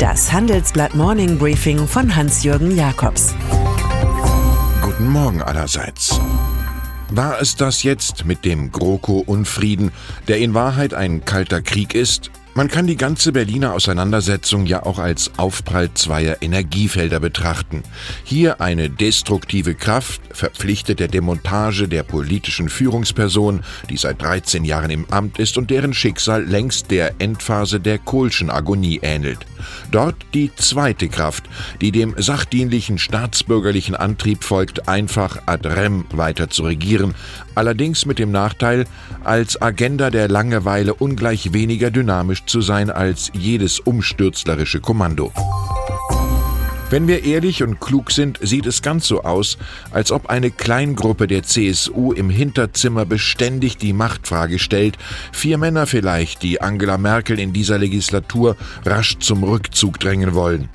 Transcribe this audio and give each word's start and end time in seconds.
Das 0.00 0.32
Handelsblatt 0.32 0.94
Morning 0.94 1.36
Briefing 1.36 1.86
von 1.86 2.16
Hans-Jürgen 2.16 2.74
Jakobs. 2.74 3.34
Guten 4.80 5.06
Morgen 5.10 5.42
allerseits. 5.42 6.18
War 7.10 7.38
es 7.38 7.54
das 7.54 7.82
jetzt 7.82 8.24
mit 8.24 8.46
dem 8.46 8.72
GroKo-Unfrieden, 8.72 9.92
der 10.26 10.38
in 10.38 10.54
Wahrheit 10.54 10.94
ein 10.94 11.26
kalter 11.26 11.60
Krieg 11.60 11.94
ist? 11.94 12.30
Man 12.52 12.66
kann 12.66 12.88
die 12.88 12.96
ganze 12.96 13.30
Berliner 13.30 13.74
Auseinandersetzung 13.74 14.66
ja 14.66 14.84
auch 14.84 14.98
als 14.98 15.30
Aufprall 15.36 15.94
zweier 15.94 16.38
Energiefelder 16.40 17.20
betrachten. 17.20 17.84
Hier 18.24 18.60
eine 18.60 18.90
destruktive 18.90 19.76
Kraft, 19.76 20.20
verpflichtet 20.32 20.98
der 20.98 21.06
Demontage 21.06 21.86
der 21.86 22.02
politischen 22.02 22.68
Führungsperson, 22.68 23.60
die 23.88 23.96
seit 23.96 24.20
13 24.20 24.64
Jahren 24.64 24.90
im 24.90 25.08
Amt 25.10 25.38
ist 25.38 25.58
und 25.58 25.70
deren 25.70 25.94
Schicksal 25.94 26.42
längst 26.44 26.90
der 26.90 27.14
Endphase 27.20 27.78
der 27.78 27.98
Kohlschen 27.98 28.50
Agonie 28.50 28.98
ähnelt. 29.00 29.46
Dort 29.92 30.16
die 30.34 30.50
zweite 30.56 31.08
Kraft, 31.08 31.44
die 31.80 31.92
dem 31.92 32.14
sachdienlichen 32.16 32.98
staatsbürgerlichen 32.98 33.94
Antrieb 33.94 34.42
folgt, 34.42 34.88
einfach 34.88 35.42
ad 35.46 35.68
rem 35.68 36.04
weiter 36.10 36.50
zu 36.50 36.64
regieren, 36.64 37.14
allerdings 37.54 38.06
mit 38.06 38.18
dem 38.18 38.32
Nachteil, 38.32 38.86
als 39.22 39.60
Agenda 39.60 40.10
der 40.10 40.28
Langeweile 40.28 40.94
ungleich 40.94 41.52
weniger 41.52 41.90
dynamisch 41.90 42.39
zu 42.46 42.60
sein 42.60 42.90
als 42.90 43.30
jedes 43.34 43.80
umstürzlerische 43.80 44.80
Kommando. 44.80 45.32
Wenn 46.90 47.06
wir 47.06 47.24
ehrlich 47.24 47.62
und 47.62 47.80
klug 47.80 48.10
sind, 48.10 48.40
sieht 48.42 48.66
es 48.66 48.82
ganz 48.82 49.06
so 49.06 49.22
aus, 49.22 49.58
als 49.92 50.10
ob 50.10 50.28
eine 50.28 50.50
Kleingruppe 50.50 51.28
der 51.28 51.44
CSU 51.44 52.12
im 52.12 52.30
Hinterzimmer 52.30 53.04
beständig 53.04 53.76
die 53.76 53.92
Machtfrage 53.92 54.58
stellt, 54.58 54.98
vier 55.30 55.56
Männer 55.56 55.86
vielleicht, 55.86 56.42
die 56.42 56.60
Angela 56.60 56.98
Merkel 56.98 57.38
in 57.38 57.52
dieser 57.52 57.78
Legislatur 57.78 58.56
rasch 58.84 59.18
zum 59.20 59.44
Rückzug 59.44 60.00
drängen 60.00 60.34
wollen. 60.34 60.68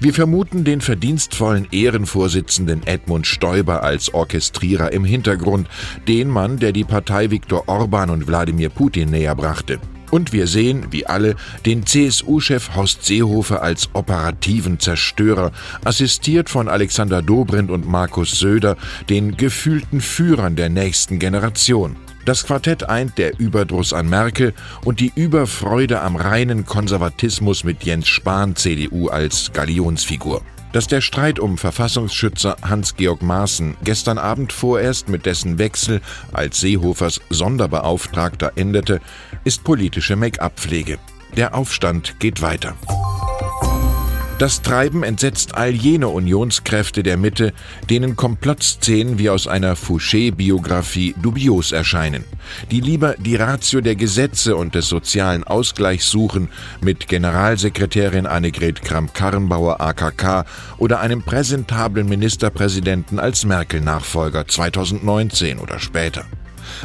Wir 0.00 0.12
vermuten 0.12 0.64
den 0.64 0.80
verdienstvollen 0.80 1.68
Ehrenvorsitzenden 1.70 2.84
Edmund 2.84 3.28
Stoiber 3.28 3.84
als 3.84 4.12
Orchestrierer 4.12 4.92
im 4.92 5.04
Hintergrund, 5.04 5.68
den 6.08 6.28
Mann, 6.28 6.58
der 6.58 6.72
die 6.72 6.84
Partei 6.84 7.30
Viktor 7.30 7.68
Orban 7.68 8.10
und 8.10 8.26
Wladimir 8.26 8.68
Putin 8.68 9.10
näher 9.10 9.36
brachte. 9.36 9.78
Und 10.12 10.34
wir 10.34 10.46
sehen, 10.46 10.88
wie 10.90 11.06
alle, 11.06 11.36
den 11.64 11.86
CSU-Chef 11.86 12.76
Horst 12.76 13.02
Seehofer 13.02 13.62
als 13.62 13.88
operativen 13.94 14.78
Zerstörer, 14.78 15.52
assistiert 15.84 16.50
von 16.50 16.68
Alexander 16.68 17.22
Dobrindt 17.22 17.70
und 17.70 17.88
Markus 17.88 18.32
Söder, 18.32 18.76
den 19.08 19.38
gefühlten 19.38 20.02
Führern 20.02 20.54
der 20.54 20.68
nächsten 20.68 21.18
Generation. 21.18 21.96
Das 22.26 22.44
Quartett 22.44 22.90
eint 22.90 23.16
der 23.16 23.40
Überdruss 23.40 23.94
an 23.94 24.06
Merkel 24.10 24.52
und 24.84 25.00
die 25.00 25.12
Überfreude 25.14 26.02
am 26.02 26.16
reinen 26.16 26.66
Konservatismus 26.66 27.64
mit 27.64 27.82
Jens 27.82 28.06
Spahn 28.06 28.54
CDU 28.54 29.08
als 29.08 29.50
Galionsfigur. 29.54 30.42
Dass 30.72 30.86
der 30.86 31.02
Streit 31.02 31.38
um 31.38 31.58
Verfassungsschützer 31.58 32.56
Hans-Georg 32.62 33.22
Maaßen 33.22 33.76
gestern 33.84 34.18
Abend 34.18 34.52
vorerst 34.52 35.08
mit 35.08 35.26
dessen 35.26 35.58
Wechsel 35.58 36.00
als 36.32 36.60
Seehofers 36.60 37.20
Sonderbeauftragter 37.28 38.52
endete, 38.56 39.00
ist 39.44 39.64
politische 39.64 40.16
Make-up-Pflege. 40.16 40.98
Der 41.36 41.54
Aufstand 41.54 42.18
geht 42.20 42.40
weiter. 42.40 42.74
Das 44.42 44.60
Treiben 44.60 45.04
entsetzt 45.04 45.54
all 45.54 45.70
jene 45.70 46.08
Unionskräfte 46.08 47.04
der 47.04 47.16
Mitte, 47.16 47.52
denen 47.88 48.16
Komplottszenen 48.16 49.16
wie 49.16 49.30
aus 49.30 49.46
einer 49.46 49.76
Fouché-Biografie 49.76 51.14
dubios 51.22 51.70
erscheinen, 51.70 52.24
die 52.72 52.80
lieber 52.80 53.14
die 53.18 53.36
Ratio 53.36 53.80
der 53.80 53.94
Gesetze 53.94 54.56
und 54.56 54.74
des 54.74 54.88
sozialen 54.88 55.44
Ausgleichs 55.44 56.10
suchen, 56.10 56.48
mit 56.80 57.06
Generalsekretärin 57.06 58.26
Annegret 58.26 58.82
Kramp-Karrenbauer 58.82 59.80
AKK 59.80 60.44
oder 60.78 60.98
einem 60.98 61.22
präsentablen 61.22 62.08
Ministerpräsidenten 62.08 63.20
als 63.20 63.44
Merkel-Nachfolger 63.44 64.48
2019 64.48 65.60
oder 65.60 65.78
später. 65.78 66.24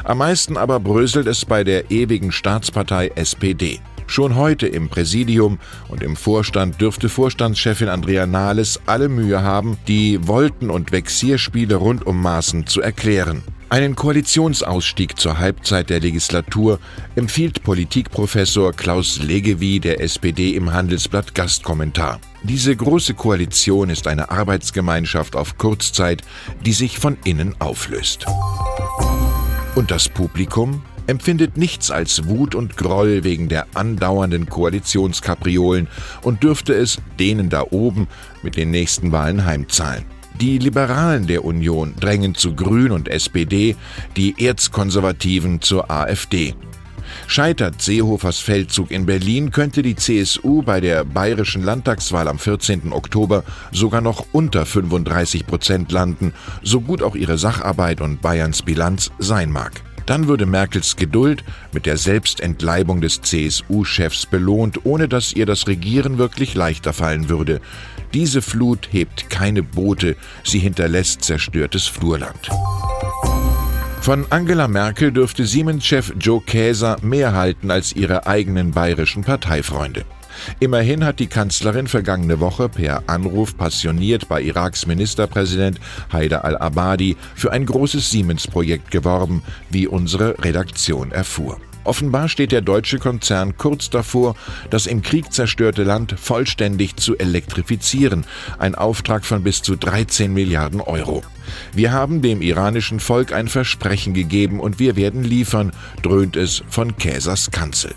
Am 0.04 0.20
meisten 0.20 0.58
aber 0.58 0.80
bröselt 0.80 1.26
es 1.26 1.44
bei 1.44 1.64
der 1.64 1.90
ewigen 1.90 2.32
Staatspartei 2.32 3.08
SPD. 3.16 3.80
Schon 4.08 4.36
heute 4.36 4.68
im 4.68 4.90
Präsidium 4.90 5.60
und 5.90 6.02
im 6.02 6.16
Vorstand 6.16 6.82
dürfte 6.82 7.10
Vorstandschefin 7.10 7.90
Andrea 7.90 8.26
Nahles 8.26 8.80
alle 8.86 9.10
Mühe 9.10 9.44
haben, 9.44 9.78
die 9.88 10.28
Wolten- 10.28 10.70
und 10.70 10.92
Vexierspiele 10.92 11.76
rund 11.76 12.08
um 12.08 12.22
Maßen 12.22 12.66
zu 12.66 12.82
erklären. 12.82 13.44
Einen 13.70 13.98
Koalitionsausstieg 13.98 15.20
zur 15.20 15.40
Halbzeit 15.40 15.90
der 15.90 16.00
Legislatur 16.00 16.80
empfiehlt 17.16 17.64
Politikprofessor 17.64 18.72
Klaus 18.72 19.20
Legewie 19.22 19.82
der 19.82 20.00
SPD 20.00 20.52
im 20.52 20.72
Handelsblatt 20.72 21.36
Gastkommentar. 21.36 22.22
Diese 22.44 22.74
große 22.74 23.14
Koalition 23.14 23.90
ist 23.90 24.08
eine 24.08 24.32
Arbeitsgemeinschaft 24.32 25.36
auf 25.36 25.58
Kurzzeit, 25.58 26.22
die 26.66 26.72
sich 26.72 26.98
von 26.98 27.18
innen 27.26 27.56
auflöst. 27.60 28.26
Und 29.76 29.92
das 29.92 30.08
Publikum? 30.08 30.82
Empfindet 31.08 31.58
nichts 31.58 31.90
als 31.90 32.28
Wut 32.28 32.54
und 32.54 32.78
Groll 32.78 33.24
wegen 33.24 33.50
der 33.50 33.66
andauernden 33.74 34.48
Koalitionskapriolen 34.48 35.88
und 36.22 36.44
dürfte 36.44 36.74
es 36.74 37.00
denen 37.20 37.50
da 37.50 37.64
oben 37.70 38.08
mit 38.44 38.56
den 38.56 38.72
nächsten 38.72 39.12
Wahlen 39.12 39.46
heimzahlen. 39.46 40.06
Die 40.40 40.60
Liberalen 40.60 41.26
der 41.26 41.44
Union 41.44 41.96
drängen 42.00 42.36
zu 42.36 42.54
Grün 42.54 42.92
und 42.92 43.08
SPD, 43.08 43.76
die 44.16 44.36
Erzkonservativen 44.46 45.62
zur 45.62 45.90
AfD. 45.90 46.54
Scheitert 47.26 47.82
Seehofers 47.82 48.40
Feldzug 48.40 48.92
in 48.92 49.06
Berlin, 49.06 49.50
könnte 49.52 49.82
die 49.82 49.96
CSU 49.96 50.62
bei 50.62 50.80
der 50.80 51.04
bayerischen 51.06 51.64
Landtagswahl 51.64 52.28
am 52.28 52.38
14. 52.38 52.94
Oktober 52.94 53.44
sogar 53.72 54.02
noch 54.02 54.26
unter 54.32 54.66
35 54.66 55.48
Prozent 55.48 55.92
landen, 55.92 56.34
so 56.62 56.82
gut 56.82 57.02
auch 57.02 57.16
ihre 57.16 57.38
Sacharbeit 57.38 58.02
und 58.02 58.22
Bayerns 58.22 58.62
Bilanz 58.62 59.12
sein 59.18 59.52
mag. 59.52 59.82
Dann 60.08 60.28
würde 60.28 60.46
Merkels 60.46 60.96
Geduld 60.96 61.44
mit 61.74 61.86
der 61.86 61.98
Selbstentleibung 61.98 63.02
des 63.02 63.22
CSU-Chefs 63.22 64.26
belohnt, 64.26 64.86
ohne 64.86 65.08
dass 65.08 65.34
ihr 65.34 65.46
das 65.46 65.68
Regieren 65.68 66.18
wirklich 66.18 66.56
leichter 66.56 66.94
fallen 66.94 67.30
würde. 67.30 67.62
Diese 68.14 68.42
Flut 68.42 68.88
hebt 68.92 69.30
keine 69.30 69.62
Boote, 69.62 70.16
sie 70.44 70.60
hinterlässt 70.60 71.24
zerstörtes 71.24 71.86
Flurland. 71.88 72.50
Von 74.02 74.26
Angela 74.30 74.70
Merkel 74.70 75.12
dürfte 75.12 75.46
Siemens-Chef 75.46 76.14
Joe 76.18 76.42
Käser 76.42 76.96
mehr 77.02 77.34
halten 77.34 77.70
als 77.70 77.94
ihre 77.94 78.26
eigenen 78.26 78.72
bayerischen 78.72 79.26
Parteifreunde. 79.26 80.06
Immerhin 80.60 81.06
hat 81.06 81.20
die 81.20 81.28
Kanzlerin 81.28 81.88
vergangene 81.88 82.40
Woche 82.40 82.70
per 82.70 83.04
Anruf 83.08 83.58
passioniert 83.58 84.28
bei 84.28 84.42
Iraks 84.42 84.86
Ministerpräsident 84.86 85.80
Haider 86.12 86.46
al-Abadi 86.46 87.18
für 87.36 87.52
ein 87.52 87.66
großes 87.66 88.10
Siemens-Projekt 88.10 88.92
geworben, 88.92 89.44
wie 89.70 89.88
unsere 89.88 90.44
Redaktion 90.44 91.12
erfuhr. 91.12 91.58
Offenbar 91.88 92.28
steht 92.28 92.52
der 92.52 92.60
deutsche 92.60 93.00
Konzern 93.00 93.56
kurz 93.56 93.90
davor, 93.90 94.36
das 94.70 94.88
im 94.88 95.02
Krieg 95.02 95.32
zerstörte 95.32 95.84
Land 95.84 96.20
vollständig 96.20 96.98
zu 96.98 97.18
elektrifizieren, 97.18 98.26
ein 98.60 98.76
Auftrag 98.76 99.24
von 99.24 99.42
bis 99.42 99.62
zu 99.62 99.78
13 99.78 100.34
Milliarden 100.34 100.82
Euro. 100.82 101.24
Wir 101.74 101.94
haben 101.94 102.22
dem 102.22 102.42
iranischen 102.42 103.00
Volk 103.00 103.32
ein 103.32 103.48
Versprechen 103.48 104.14
gegeben 104.14 104.60
und 104.60 104.80
wir 104.80 104.98
werden 104.98 105.24
liefern, 105.24 105.72
dröhnt 106.04 106.36
es 106.36 106.62
von 106.68 106.98
Käsers 106.98 107.52
Kanzel. 107.52 107.94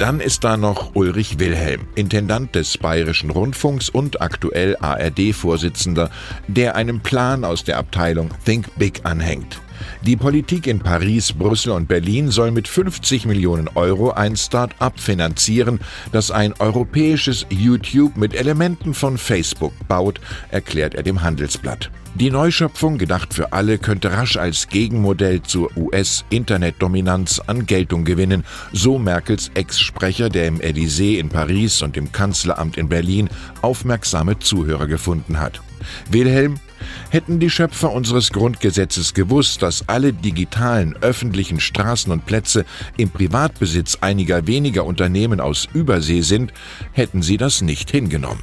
Dann 0.00 0.20
ist 0.20 0.44
da 0.44 0.56
noch 0.56 0.94
Ulrich 0.94 1.38
Wilhelm, 1.40 1.82
Intendant 1.94 2.54
des 2.54 2.78
Bayerischen 2.78 3.28
Rundfunks 3.28 3.90
und 3.90 4.22
aktuell 4.22 4.74
ARD-Vorsitzender, 4.80 6.08
der 6.48 6.74
einem 6.74 7.00
Plan 7.00 7.44
aus 7.44 7.64
der 7.64 7.76
Abteilung 7.76 8.30
Think 8.46 8.78
Big 8.78 9.02
anhängt. 9.04 9.60
Die 10.02 10.16
Politik 10.16 10.66
in 10.66 10.80
Paris, 10.80 11.32
Brüssel 11.32 11.72
und 11.72 11.88
Berlin 11.88 12.30
soll 12.30 12.50
mit 12.50 12.68
50 12.68 13.26
Millionen 13.26 13.68
Euro 13.74 14.10
ein 14.12 14.36
Start-up 14.36 14.98
finanzieren, 14.98 15.80
das 16.12 16.30
ein 16.30 16.54
europäisches 16.58 17.46
YouTube 17.50 18.16
mit 18.16 18.34
Elementen 18.34 18.94
von 18.94 19.18
Facebook 19.18 19.72
baut, 19.88 20.20
erklärt 20.50 20.94
er 20.94 21.02
dem 21.02 21.22
Handelsblatt. 21.22 21.90
Die 22.16 22.30
Neuschöpfung, 22.30 22.98
gedacht 22.98 23.32
für 23.32 23.52
alle, 23.52 23.78
könnte 23.78 24.12
rasch 24.12 24.36
als 24.36 24.66
Gegenmodell 24.66 25.42
zur 25.42 25.70
US-Internetdominanz 25.76 27.40
an 27.46 27.66
Geltung 27.66 28.04
gewinnen, 28.04 28.44
so 28.72 28.98
Merkels 28.98 29.52
Ex-Sprecher, 29.54 30.28
der 30.28 30.48
im 30.48 30.58
Élysée 30.58 31.18
in 31.18 31.28
Paris 31.28 31.82
und 31.82 31.96
im 31.96 32.10
Kanzleramt 32.10 32.76
in 32.76 32.88
Berlin 32.88 33.30
aufmerksame 33.62 34.40
Zuhörer 34.40 34.88
gefunden 34.88 35.38
hat. 35.38 35.62
Wilhelm, 36.10 36.58
hätten 37.10 37.40
die 37.40 37.50
Schöpfer 37.50 37.92
unseres 37.92 38.30
Grundgesetzes 38.30 39.14
gewusst, 39.14 39.62
dass 39.62 39.88
alle 39.88 40.12
digitalen 40.12 40.96
öffentlichen 41.00 41.60
Straßen 41.60 42.12
und 42.12 42.26
Plätze 42.26 42.64
im 42.96 43.10
Privatbesitz 43.10 43.98
einiger 44.00 44.46
weniger 44.46 44.84
Unternehmen 44.84 45.40
aus 45.40 45.68
Übersee 45.72 46.22
sind, 46.22 46.52
hätten 46.92 47.22
sie 47.22 47.36
das 47.36 47.62
nicht 47.62 47.90
hingenommen. 47.90 48.42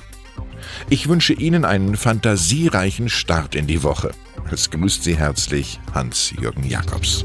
Ich 0.90 1.08
wünsche 1.08 1.34
Ihnen 1.34 1.66
einen 1.66 1.96
fantasiereichen 1.96 3.10
Start 3.10 3.56
in 3.56 3.68
die 3.68 3.84
Woche. 3.84 4.12
Es 4.52 4.70
grüßt 4.70 5.04
Sie 5.04 5.18
herzlich 5.18 5.80
Hans-Jürgen 5.94 6.64
Jakobs. 6.64 7.24